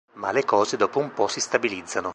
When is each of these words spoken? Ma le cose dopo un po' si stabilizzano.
Ma 0.13 0.31
le 0.31 0.43
cose 0.45 0.77
dopo 0.77 0.97
un 0.97 1.13
po' 1.13 1.27
si 1.27 1.39
stabilizzano. 1.39 2.09